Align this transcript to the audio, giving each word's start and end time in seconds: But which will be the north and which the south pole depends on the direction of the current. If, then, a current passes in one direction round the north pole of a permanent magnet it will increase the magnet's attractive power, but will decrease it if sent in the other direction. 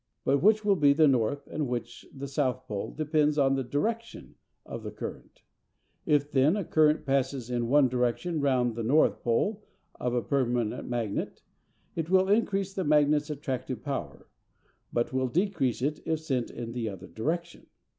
But 0.25 0.39
which 0.41 0.65
will 0.65 0.77
be 0.77 0.93
the 0.93 1.07
north 1.07 1.45
and 1.45 1.67
which 1.67 2.07
the 2.11 2.27
south 2.27 2.65
pole 2.67 2.91
depends 2.91 3.37
on 3.37 3.53
the 3.53 3.63
direction 3.63 4.33
of 4.65 4.81
the 4.81 4.89
current. 4.89 5.43
If, 6.07 6.31
then, 6.31 6.57
a 6.57 6.65
current 6.65 7.05
passes 7.05 7.51
in 7.51 7.67
one 7.67 7.87
direction 7.87 8.41
round 8.41 8.73
the 8.73 8.81
north 8.81 9.21
pole 9.21 9.63
of 9.99 10.15
a 10.15 10.23
permanent 10.23 10.87
magnet 10.89 11.43
it 11.95 12.09
will 12.09 12.29
increase 12.29 12.73
the 12.73 12.83
magnet's 12.83 13.29
attractive 13.29 13.83
power, 13.83 14.25
but 14.91 15.13
will 15.13 15.27
decrease 15.27 15.83
it 15.83 15.99
if 16.03 16.19
sent 16.21 16.49
in 16.49 16.71
the 16.71 16.89
other 16.89 17.05
direction. 17.05 17.67